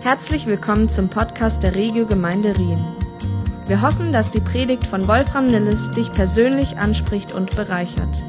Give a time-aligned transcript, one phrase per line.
[0.00, 2.84] Herzlich willkommen zum Podcast der Regio Gemeinde Rien.
[3.66, 8.24] Wir hoffen, dass die Predigt von Wolfram Nilles dich persönlich anspricht und bereichert.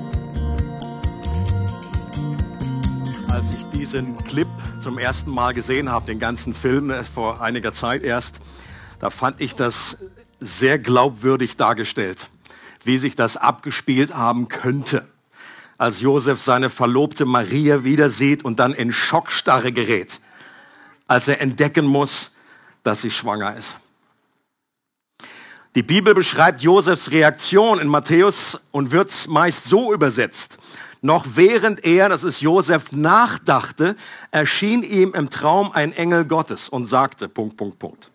[3.30, 4.50] Als ich diesen Clip
[4.80, 8.42] zum ersten Mal gesehen habe, den ganzen Film äh, vor einiger Zeit erst,
[9.00, 9.98] da fand ich das
[10.40, 12.30] sehr glaubwürdig dargestellt,
[12.84, 15.08] wie sich das abgespielt haben könnte
[15.82, 20.20] als Josef seine Verlobte Maria wieder sieht und dann in Schockstarre gerät,
[21.12, 22.32] als er entdecken muss,
[22.84, 23.80] dass sie schwanger ist.
[25.76, 30.58] Die Bibel beschreibt Josefs Reaktion in Matthäus und wird meist so übersetzt.
[31.02, 33.98] Noch während er, das ist Josef, nachdachte,
[34.32, 38.10] erschien ihm im Traum ein Engel Gottes und sagte, Punkt, Punkt, Punkt.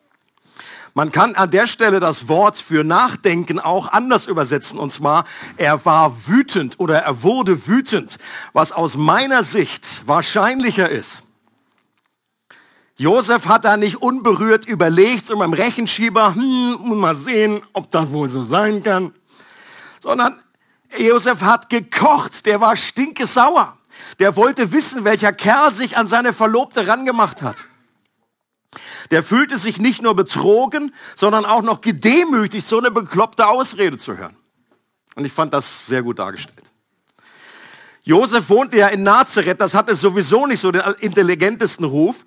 [0.94, 4.78] Man kann an der Stelle das Wort für Nachdenken auch anders übersetzen.
[4.78, 5.26] Und zwar,
[5.58, 8.16] er war wütend oder er wurde wütend,
[8.54, 11.25] was aus meiner Sicht wahrscheinlicher ist.
[12.98, 18.30] Josef hat da nicht unberührt überlegt, so beim Rechenschieber, hm, mal sehen, ob das wohl
[18.30, 19.12] so sein kann,
[20.00, 20.40] sondern
[20.96, 23.76] Josef hat gekocht, der war stinkesauer.
[24.18, 27.66] Der wollte wissen, welcher Kerl sich an seine Verlobte rangemacht hat.
[29.10, 34.16] Der fühlte sich nicht nur betrogen, sondern auch noch gedemütigt, so eine bekloppte Ausrede zu
[34.16, 34.36] hören.
[35.14, 36.70] Und ich fand das sehr gut dargestellt.
[38.02, 42.24] Josef wohnte ja in Nazareth, das hatte sowieso nicht so den intelligentesten Ruf.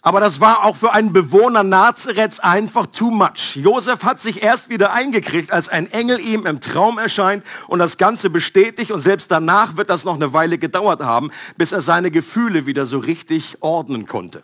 [0.00, 3.56] Aber das war auch für einen Bewohner Nazareths einfach too much.
[3.56, 7.98] Josef hat sich erst wieder eingekriegt, als ein Engel ihm im Traum erscheint und das
[7.98, 8.90] Ganze bestätigt.
[8.90, 12.84] Und selbst danach wird das noch eine Weile gedauert haben, bis er seine Gefühle wieder
[12.84, 14.42] so richtig ordnen konnte.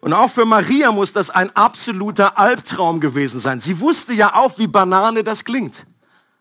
[0.00, 3.60] Und auch für Maria muss das ein absoluter Albtraum gewesen sein.
[3.60, 5.86] Sie wusste ja auch, wie Banane das klingt.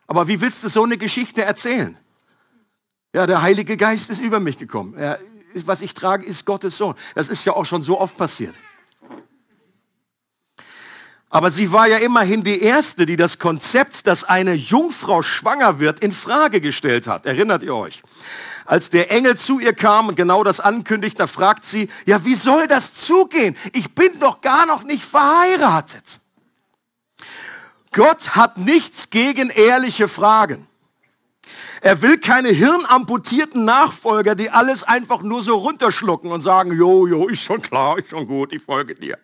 [0.08, 1.98] Aber wie willst du so eine Geschichte erzählen?
[3.14, 4.96] Ja, der Heilige Geist ist über mich gekommen.
[4.96, 5.20] Er,
[5.66, 6.96] was ich trage, ist Gottes Sohn.
[7.16, 8.56] Das ist ja auch schon so oft passiert.
[11.32, 16.00] Aber sie war ja immerhin die erste, die das Konzept, dass eine Jungfrau schwanger wird,
[16.00, 17.28] in Frage gestellt hat.
[17.28, 18.02] Erinnert ihr euch?
[18.66, 22.36] Als der Engel zu ihr kam und genau das ankündigt, da fragt sie, ja, wie
[22.36, 23.56] soll das zugehen?
[23.74, 26.20] Ich bin doch gar noch nicht verheiratet.
[27.92, 30.69] Gott hat nichts gegen ehrliche Fragen.
[31.82, 37.28] Er will keine hirnamputierten Nachfolger, die alles einfach nur so runterschlucken und sagen, jo, jo,
[37.28, 39.18] ist schon klar, ist schon gut, ich folge dir.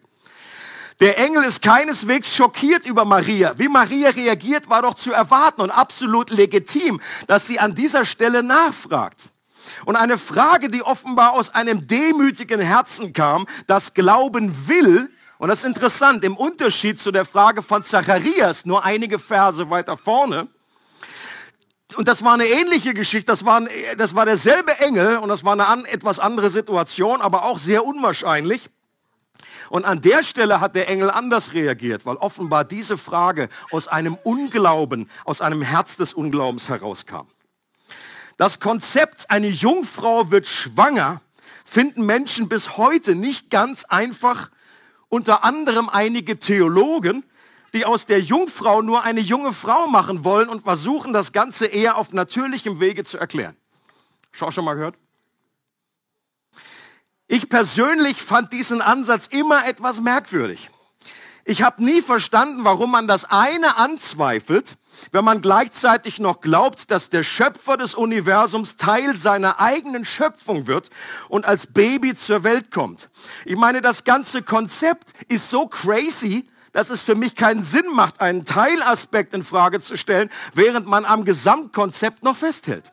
[1.02, 3.54] Der Engel ist keineswegs schockiert über Maria.
[3.58, 8.42] Wie Maria reagiert, war doch zu erwarten und absolut legitim, dass sie an dieser Stelle
[8.44, 9.30] nachfragt.
[9.84, 15.60] Und eine Frage, die offenbar aus einem demütigen Herzen kam, das glauben will, und das
[15.60, 20.48] ist interessant, im Unterschied zu der Frage von Zacharias, nur einige Verse weiter vorne,
[21.98, 25.44] und das war eine ähnliche Geschichte, das war, ein, das war derselbe Engel und das
[25.44, 28.70] war eine an, etwas andere Situation, aber auch sehr unwahrscheinlich.
[29.70, 34.16] Und an der Stelle hat der Engel anders reagiert, weil offenbar diese Frage aus einem
[34.16, 37.28] Unglauben, aus einem Herz des Unglaubens herauskam.
[38.38, 41.22] Das Konzept, eine Jungfrau wird schwanger,
[41.64, 44.52] finden Menschen bis heute nicht ganz einfach,
[45.10, 47.24] unter anderem einige Theologen,
[47.76, 51.98] die aus der Jungfrau nur eine junge Frau machen wollen und versuchen, das Ganze eher
[51.98, 53.56] auf natürlichem Wege zu erklären.
[54.32, 54.96] Schau schon mal gehört?
[57.28, 60.70] Ich persönlich fand diesen Ansatz immer etwas merkwürdig.
[61.44, 64.78] Ich habe nie verstanden, warum man das eine anzweifelt,
[65.12, 70.90] wenn man gleichzeitig noch glaubt, dass der Schöpfer des Universums Teil seiner eigenen Schöpfung wird
[71.28, 73.10] und als Baby zur Welt kommt.
[73.44, 78.20] Ich meine, das ganze Konzept ist so crazy, dass es für mich keinen Sinn macht,
[78.20, 82.92] einen Teilaspekt in Frage zu stellen, während man am Gesamtkonzept noch festhält.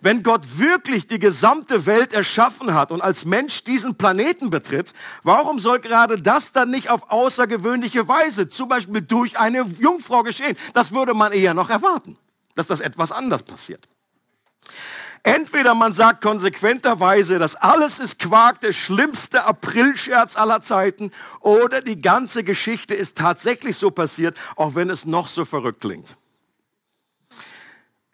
[0.00, 5.58] Wenn Gott wirklich die gesamte Welt erschaffen hat und als Mensch diesen Planeten betritt, warum
[5.58, 10.56] soll gerade das dann nicht auf außergewöhnliche Weise, zum Beispiel durch eine Jungfrau geschehen?
[10.74, 12.18] Das würde man eher noch erwarten,
[12.54, 13.88] dass das etwas anders passiert.
[15.34, 22.00] Entweder man sagt konsequenterweise, dass alles ist Quark, der schlimmste Aprilscherz aller Zeiten, oder die
[22.00, 26.16] ganze Geschichte ist tatsächlich so passiert, auch wenn es noch so verrückt klingt.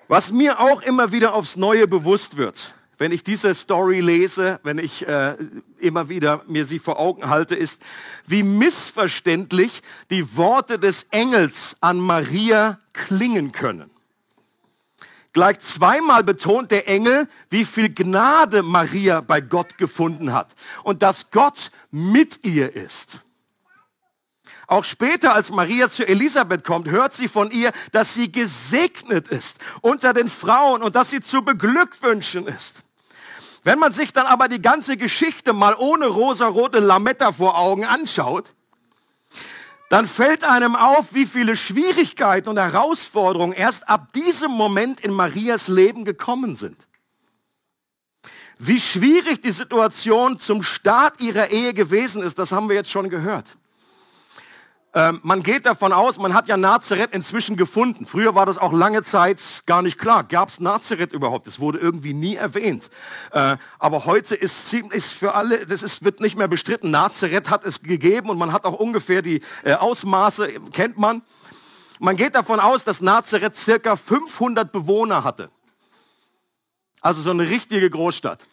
[0.09, 4.79] Was mir auch immer wieder aufs Neue bewusst wird, wenn ich diese Story lese, wenn
[4.79, 5.37] ich äh,
[5.79, 7.81] immer wieder mir sie vor Augen halte, ist,
[8.27, 13.94] wie missverständlich die Worte des Engels an Maria klingen können.
[15.35, 20.55] Gleich zweimal betont der Engel, wie viel Gnade Maria bei Gott gefunden hat
[20.85, 23.21] und dass Gott mit ihr ist.
[24.69, 29.59] Auch später, als Maria zu Elisabeth kommt, hört sie von ihr, dass sie gesegnet ist
[29.83, 32.85] unter den Frauen und dass sie zu beglückwünschen ist.
[33.65, 38.55] Wenn man sich dann aber die ganze Geschichte mal ohne rosarote Lametta vor Augen anschaut,
[39.95, 45.69] dann fällt einem auf, wie viele Schwierigkeiten und Herausforderungen erst ab diesem Moment in Marias
[45.69, 46.89] Leben gekommen sind.
[48.59, 53.09] Wie schwierig die Situation zum Start ihrer Ehe gewesen ist, das haben wir jetzt schon
[53.09, 53.57] gehört.
[54.97, 58.07] Ähm, man geht davon aus, man hat ja Nazareth inzwischen gefunden.
[58.07, 60.23] Früher war das auch lange Zeit gar nicht klar.
[60.23, 61.49] Gab es Nazareth überhaupt?
[61.49, 62.91] Das wurde irgendwie nie erwähnt.
[63.33, 66.93] Äh, aber heute ist, ist für alle, das ist, wird nicht mehr bestritten.
[66.93, 71.23] Nazareth hat es gegeben und man hat auch ungefähr die äh, Ausmaße, kennt man.
[71.99, 75.51] Man geht davon aus, dass Nazareth circa 500 Bewohner hatte.
[77.01, 78.47] Also so eine richtige Großstadt.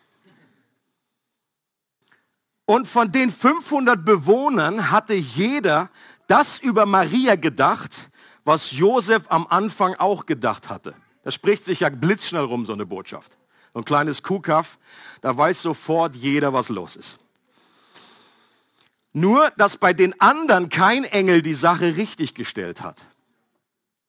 [2.66, 5.90] Und von den 500 Bewohnern hatte jeder
[6.32, 8.10] das über Maria gedacht,
[8.46, 10.96] was Josef am Anfang auch gedacht hatte.
[11.24, 13.38] Das spricht sich ja blitzschnell rum, so eine Botschaft.
[13.74, 14.80] So ein kleines Kuhkaff,
[15.20, 17.20] da weiß sofort jeder, was los ist.
[19.12, 23.06] Nur, dass bei den anderen kein Engel die Sache richtig gestellt hat.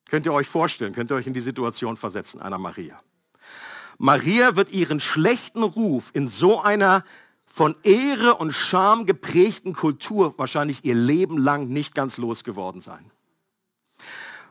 [0.08, 3.00] Könnt ihr euch vorstellen, könnt ihr euch in die Situation versetzen, einer Maria.
[3.98, 7.04] Maria wird ihren schlechten Ruf in so einer
[7.52, 13.10] von Ehre und Scham geprägten Kultur wahrscheinlich ihr Leben lang nicht ganz losgeworden sein.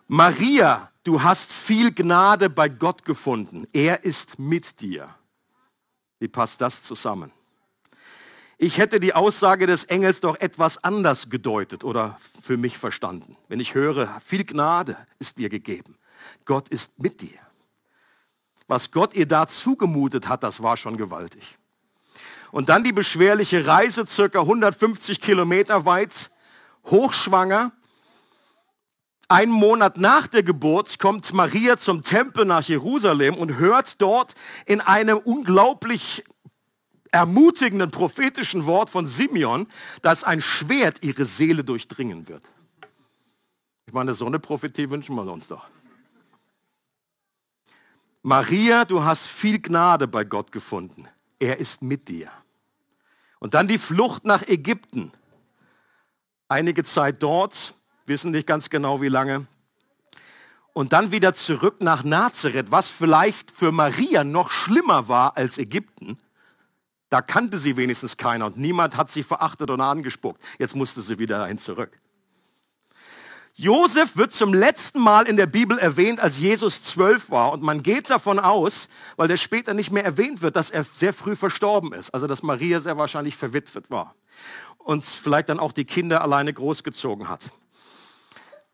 [0.08, 3.66] Maria, du hast viel Gnade bei Gott gefunden.
[3.74, 5.10] Er ist mit dir.
[6.20, 7.32] Wie passt das zusammen?
[8.60, 13.36] Ich hätte die Aussage des Engels doch etwas anders gedeutet oder für mich verstanden.
[13.48, 15.98] Wenn ich höre, viel Gnade ist dir gegeben.
[16.46, 17.40] Gott ist mit dir.
[18.68, 21.58] Was Gott ihr da zugemutet hat, das war schon gewaltig.
[22.52, 26.32] Und dann die beschwerliche Reise, circa 150 Kilometer weit,
[26.86, 27.72] hochschwanger.
[29.30, 34.82] Ein Monat nach der Geburt kommt Maria zum Tempel nach Jerusalem und hört dort in
[34.82, 36.24] einem unglaublich
[37.12, 39.68] ermutigenden prophetischen Wort von Simeon,
[40.02, 42.44] dass ein Schwert ihre Seele durchdringen wird.
[43.86, 45.68] Ich meine, so eine Prophetie wünschen wir uns doch.
[48.22, 51.08] Maria, du hast viel Gnade bei Gott gefunden.
[51.40, 52.32] Er ist mit dir.
[53.42, 55.12] Und dann die Flucht nach Ägypten.
[56.48, 57.74] Einige Zeit dort,
[58.06, 59.48] wissen nicht ganz genau wie lange.
[60.74, 66.20] Und dann wieder zurück nach Nazareth, was vielleicht für Maria noch schlimmer war als Ägypten.
[67.10, 70.40] Da kannte sie wenigstens keiner und niemand hat sie verachtet oder angespuckt.
[70.60, 71.98] Jetzt musste sie wieder dahin zurück.
[73.56, 77.52] Josef wird zum letzten Mal in der Bibel erwähnt, als Jesus zwölf war.
[77.52, 78.88] Und man geht davon aus,
[79.18, 82.14] weil der später nicht mehr erwähnt wird, dass er sehr früh verstorben ist.
[82.14, 84.16] Also dass Maria sehr wahrscheinlich verwitwet war.
[84.78, 87.52] Und vielleicht dann auch die Kinder alleine großgezogen hat.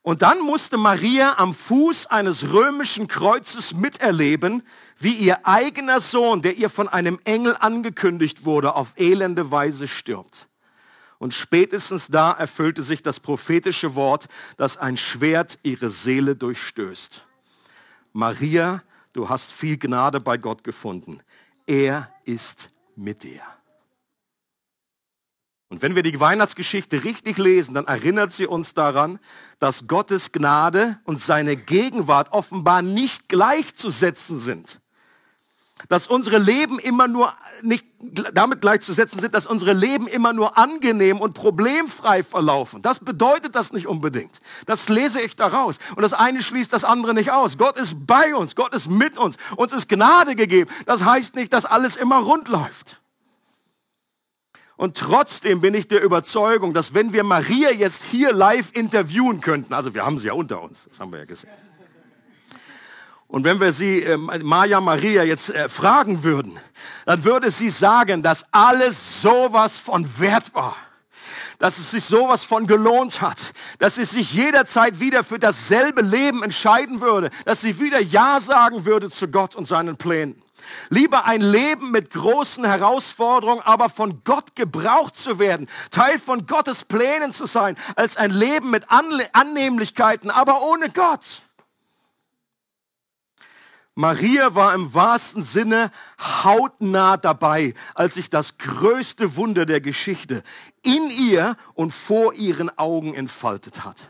[0.08, 4.64] Und dann musste Maria am Fuß eines römischen Kreuzes miterleben,
[4.98, 10.48] wie ihr eigener Sohn, der ihr von einem Engel angekündigt wurde, auf elende Weise stirbt.
[11.20, 17.26] Und spätestens da erfüllte sich das prophetische Wort, dass ein Schwert ihre Seele durchstößt.
[18.14, 18.84] Maria,
[19.14, 21.22] du hast viel Gnade bei Gott gefunden.
[21.66, 23.42] Er ist mit dir.
[25.70, 29.20] Und wenn wir die Weihnachtsgeschichte richtig lesen, dann erinnert sie uns daran,
[29.60, 34.80] dass Gottes Gnade und seine Gegenwart offenbar nicht gleichzusetzen sind
[35.90, 37.86] dass unsere Leben immer nur nicht
[38.34, 42.82] damit gleichzusetzen sind, dass unsere Leben immer nur angenehm und problemfrei verlaufen.
[42.82, 44.40] Das bedeutet das nicht unbedingt.
[44.66, 45.78] Das lese ich daraus.
[45.96, 47.58] Und das eine schließt das andere nicht aus.
[47.58, 50.70] Gott ist bei uns, Gott ist mit uns, uns ist Gnade gegeben.
[50.86, 53.02] Das heißt nicht, dass alles immer rund läuft.
[54.76, 59.74] Und trotzdem bin ich der Überzeugung, dass wenn wir Maria jetzt hier live interviewen könnten,
[59.74, 61.50] also wir haben sie ja unter uns, das haben wir ja gesehen
[63.28, 66.60] und wenn wir sie, äh, Maja Maria, jetzt äh, fragen würden,
[67.06, 70.76] dann würde sie sagen, dass alles sowas von wert war.
[71.60, 73.54] Dass es sich sowas von gelohnt hat.
[73.80, 77.32] Dass sie sich jederzeit wieder für dasselbe Leben entscheiden würde.
[77.46, 80.42] Dass sie wieder Ja sagen würde zu Gott und seinen Plänen.
[80.90, 86.84] Lieber ein Leben mit großen Herausforderungen, aber von Gott gebraucht zu werden, Teil von Gottes
[86.84, 91.42] Plänen zu sein, als ein Leben mit Annehmlichkeiten, aber ohne Gott.
[93.98, 95.90] Maria war im wahrsten Sinne
[96.20, 100.44] hautnah dabei, als sich das größte Wunder der Geschichte
[100.84, 104.08] in ihr und vor ihren Augen entfaltet hat.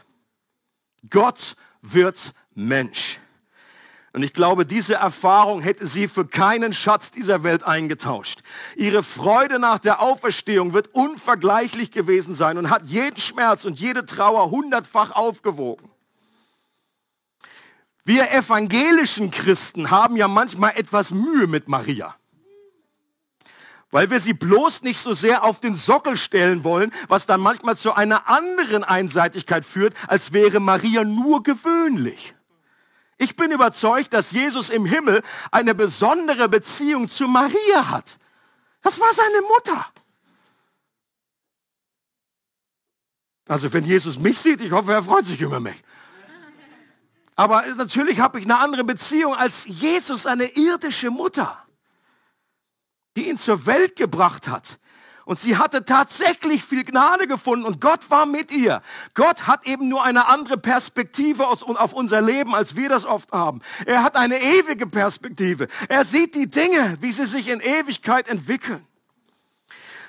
[1.09, 3.19] Gott wird Mensch.
[4.11, 8.41] Und ich glaube, diese Erfahrung hätte sie für keinen Schatz dieser Welt eingetauscht.
[8.75, 14.05] Ihre Freude nach der Auferstehung wird unvergleichlich gewesen sein und hat jeden Schmerz und jede
[14.05, 15.89] Trauer hundertfach aufgewogen.
[18.07, 22.15] Wir evangelischen Christen haben ja manchmal etwas Mühe mit Maria.
[23.91, 27.75] weil wir sie bloß nicht so sehr auf den Sockel stellen wollen, was dann manchmal
[27.75, 32.33] zu einer anderen Einseitigkeit führt, als wäre Maria nur gewöhnlich.
[33.17, 35.21] Ich bin überzeugt, dass Jesus im Himmel
[35.51, 38.17] eine besondere Beziehung zu Maria hat.
[38.81, 39.85] Das war seine Mutter.
[43.47, 45.81] Also wenn Jesus mich sieht, ich hoffe, er freut sich über mich.
[47.37, 51.63] Aber natürlich habe ich eine andere Beziehung als Jesus, eine irdische Mutter
[53.17, 54.79] die ihn zur Welt gebracht hat.
[55.25, 58.81] Und sie hatte tatsächlich viel Gnade gefunden und Gott war mit ihr.
[59.13, 63.61] Gott hat eben nur eine andere Perspektive auf unser Leben, als wir das oft haben.
[63.85, 65.67] Er hat eine ewige Perspektive.
[65.89, 68.85] Er sieht die Dinge, wie sie sich in Ewigkeit entwickeln.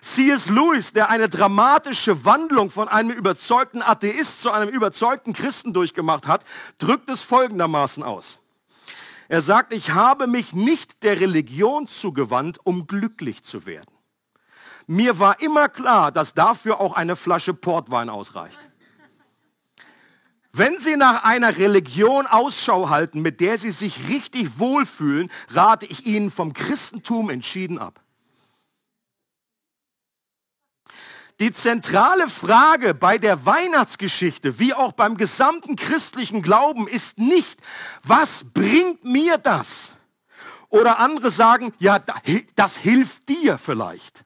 [0.00, 0.49] C.S.
[0.49, 6.45] Lewis, der eine dramatische Wandlung von einem überzeugten Atheist zu einem überzeugten Christen durchgemacht hat,
[6.78, 8.38] drückt es folgendermaßen aus.
[9.28, 13.93] Er sagt, ich habe mich nicht der Religion zugewandt, um glücklich zu werden.
[14.87, 18.59] Mir war immer klar, dass dafür auch eine Flasche Portwein ausreicht.
[20.52, 26.07] Wenn Sie nach einer Religion Ausschau halten, mit der Sie sich richtig wohlfühlen, rate ich
[26.07, 28.00] Ihnen vom Christentum entschieden ab.
[31.40, 37.61] Die zentrale Frage bei der Weihnachtsgeschichte, wie auch beim gesamten christlichen Glauben, ist nicht,
[38.02, 39.95] was bringt mir das?
[40.68, 42.00] Oder andere sagen, ja,
[42.57, 44.25] das hilft dir vielleicht.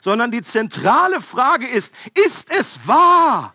[0.00, 3.54] Sondern die zentrale Frage ist, ist es wahr?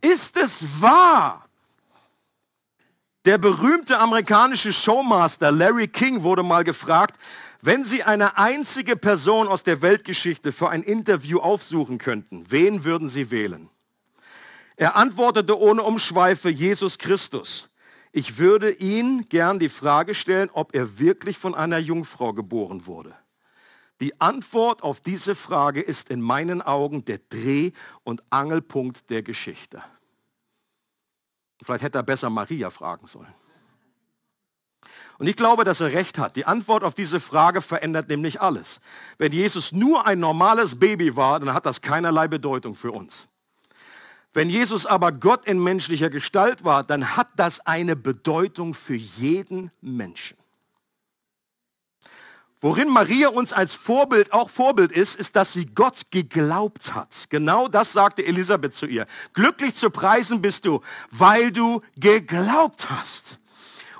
[0.00, 1.48] Ist es wahr?
[3.24, 7.16] Der berühmte amerikanische Showmaster Larry King wurde mal gefragt,
[7.62, 13.08] wenn Sie eine einzige Person aus der Weltgeschichte für ein Interview aufsuchen könnten, wen würden
[13.08, 13.70] Sie wählen?
[14.76, 17.68] Er antwortete ohne Umschweife Jesus Christus.
[18.10, 23.14] Ich würde ihn gern die Frage stellen, ob er wirklich von einer Jungfrau geboren wurde.
[24.00, 27.70] Die Antwort auf diese Frage ist in meinen Augen der Dreh-
[28.02, 29.80] und Angelpunkt der Geschichte.
[31.62, 33.32] Vielleicht hätte er besser Maria fragen sollen.
[35.18, 36.36] Und ich glaube, dass er recht hat.
[36.36, 38.80] Die Antwort auf diese Frage verändert nämlich alles.
[39.18, 43.28] Wenn Jesus nur ein normales Baby war, dann hat das keinerlei Bedeutung für uns.
[44.32, 49.70] Wenn Jesus aber Gott in menschlicher Gestalt war, dann hat das eine Bedeutung für jeden
[49.82, 50.38] Menschen.
[52.62, 57.26] Worin Maria uns als Vorbild auch Vorbild ist, ist, dass sie Gott geglaubt hat.
[57.28, 59.06] Genau das sagte Elisabeth zu ihr.
[59.34, 63.40] Glücklich zu preisen bist du, weil du geglaubt hast.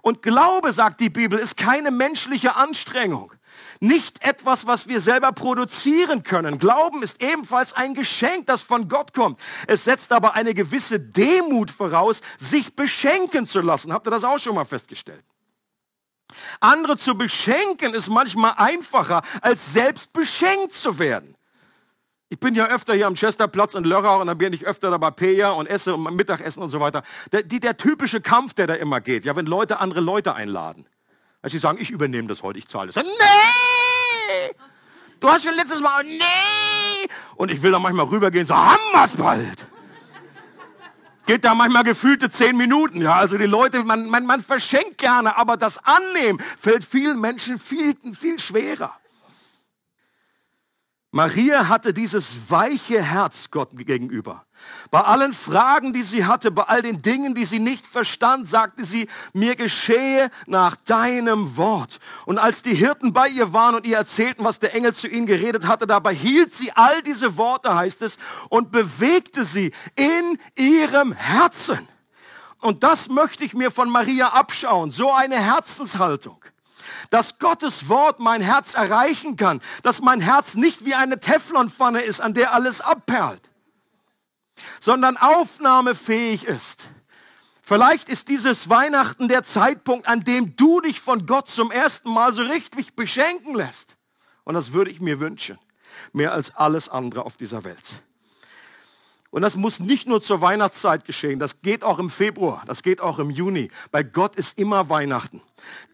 [0.02, 3.32] Und Glaube, sagt die Bibel, ist keine menschliche Anstrengung.
[3.80, 6.58] Nicht etwas, was wir selber produzieren können.
[6.58, 9.40] Glauben ist ebenfalls ein Geschenk, das von Gott kommt.
[9.66, 13.92] Es setzt aber eine gewisse Demut voraus, sich beschenken zu lassen.
[13.92, 15.24] Habt ihr das auch schon mal festgestellt?
[16.60, 21.36] Andere zu beschenken ist manchmal einfacher, als selbst beschenkt zu werden.
[22.32, 24.96] Ich bin ja öfter hier am Chesterplatz in Lörrach und dann bin ich öfter da
[24.96, 27.02] bei Peja und esse und Mittagessen und so weiter.
[27.30, 30.86] Der, die, der typische Kampf, der da immer geht, ja, wenn Leute andere Leute einladen.
[31.42, 32.96] Also sie sagen, ich übernehme das heute, ich zahle das.
[33.04, 34.54] Nee!
[35.20, 37.06] Du hast schon letztes Mal, nee!
[37.36, 39.66] Und ich will da manchmal rübergehen, so haben wir's bald.
[41.26, 43.16] Geht da manchmal gefühlte zehn Minuten, ja.
[43.16, 47.94] Also die Leute, man, man, man verschenkt gerne, aber das Annehmen fällt vielen Menschen viel,
[48.18, 49.01] viel schwerer.
[51.14, 54.46] Maria hatte dieses weiche Herz Gott gegenüber.
[54.90, 58.86] Bei allen Fragen, die sie hatte, bei all den Dingen, die sie nicht verstand, sagte
[58.86, 62.00] sie, mir geschehe nach deinem Wort.
[62.24, 65.26] Und als die Hirten bei ihr waren und ihr erzählten, was der Engel zu ihnen
[65.26, 68.16] geredet hatte, dabei hielt sie all diese Worte, heißt es,
[68.48, 71.86] und bewegte sie in ihrem Herzen.
[72.58, 76.42] Und das möchte ich mir von Maria abschauen, so eine Herzenshaltung
[77.10, 82.20] dass Gottes Wort mein Herz erreichen kann, dass mein Herz nicht wie eine Teflonpfanne ist,
[82.20, 83.50] an der alles abperlt,
[84.80, 86.88] sondern aufnahmefähig ist.
[87.62, 92.34] Vielleicht ist dieses Weihnachten der Zeitpunkt, an dem du dich von Gott zum ersten Mal
[92.34, 93.96] so richtig beschenken lässt.
[94.44, 95.58] Und das würde ich mir wünschen,
[96.12, 98.02] mehr als alles andere auf dieser Welt.
[99.32, 103.00] Und das muss nicht nur zur Weihnachtszeit geschehen, das geht auch im Februar, das geht
[103.00, 103.70] auch im Juni.
[103.90, 105.40] Bei Gott ist immer Weihnachten.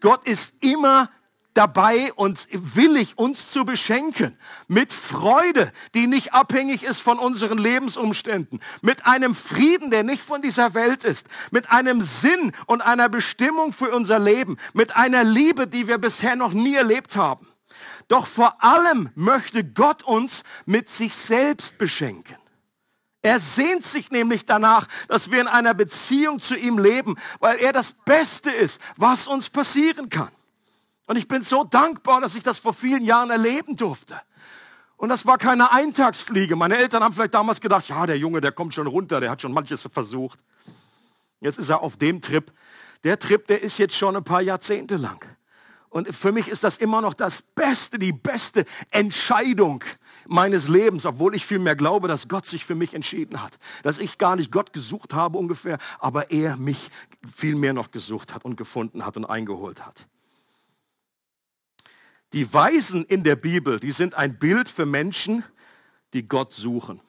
[0.01, 1.09] Gott ist immer
[1.53, 4.37] dabei und willig, uns zu beschenken.
[4.67, 8.59] Mit Freude, die nicht abhängig ist von unseren Lebensumständen.
[8.81, 11.27] Mit einem Frieden, der nicht von dieser Welt ist.
[11.49, 14.57] Mit einem Sinn und einer Bestimmung für unser Leben.
[14.73, 17.47] Mit einer Liebe, die wir bisher noch nie erlebt haben.
[18.09, 22.35] Doch vor allem möchte Gott uns mit sich selbst beschenken.
[23.21, 27.73] Er sehnt sich nämlich danach, dass wir in einer Beziehung zu ihm leben, weil er
[27.73, 30.29] das Beste ist, was uns passieren kann.
[31.05, 34.21] Und ich bin so dankbar, dass ich das vor vielen Jahren erleben durfte.
[34.95, 36.55] Und das war keine Eintagsfliege.
[36.55, 39.41] Meine Eltern haben vielleicht damals gedacht, ja, der Junge, der kommt schon runter, der hat
[39.41, 40.39] schon manches versucht.
[41.41, 42.51] Jetzt ist er auf dem Trip.
[43.03, 45.25] Der Trip, der ist jetzt schon ein paar Jahrzehnte lang.
[45.89, 49.83] Und für mich ist das immer noch das Beste, die beste Entscheidung
[50.29, 53.57] meines Lebens, obwohl ich vielmehr glaube, dass Gott sich für mich entschieden hat.
[53.83, 56.89] Dass ich gar nicht Gott gesucht habe ungefähr, aber er mich
[57.35, 60.07] vielmehr noch gesucht hat und gefunden hat und eingeholt hat.
[62.33, 65.43] Die Weisen in der Bibel, die sind ein Bild für Menschen,
[66.13, 67.01] die Gott suchen.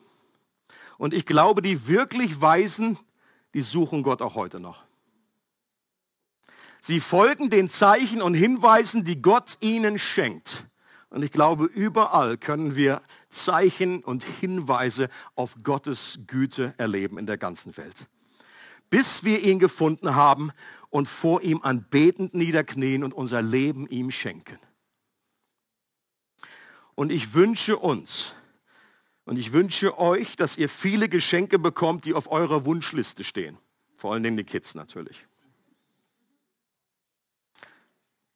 [0.97, 2.99] Und ich glaube, die wirklich Weisen,
[3.55, 4.85] die suchen Gott auch heute noch.
[6.81, 10.67] Sie folgen den Zeichen und Hinweisen, die Gott ihnen schenkt.
[11.11, 17.37] Und ich glaube, überall können wir Zeichen und Hinweise auf Gottes Güte erleben in der
[17.37, 18.07] ganzen Welt.
[18.91, 20.53] Bis wir ihn gefunden haben
[20.89, 24.59] und vor ihm anbetend niederknien und unser Leben ihm schenken.
[26.95, 28.35] Und ich wünsche uns
[29.25, 33.59] und ich wünsche euch, dass ihr viele Geschenke bekommt, die auf eurer Wunschliste stehen.
[33.97, 35.27] Vor allen Dingen die Kids natürlich.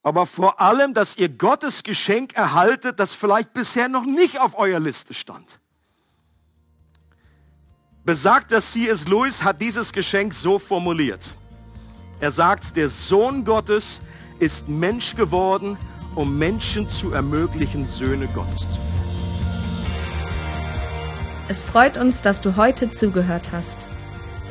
[0.04, 4.78] Aber vor allem, dass ihr Gottes Geschenk erhaltet, das vielleicht bisher noch nicht auf eurer
[4.78, 5.58] Liste stand.
[8.04, 9.08] Besagter C.S.
[9.08, 11.34] Lewis hat dieses Geschenk so formuliert.
[12.20, 14.00] Er sagt, der Sohn Gottes
[14.38, 15.76] ist Mensch geworden
[16.14, 18.94] um Menschen zu ermöglichen, Söhne Gottes zu werden.
[21.48, 23.78] Es freut uns, dass du heute zugehört hast.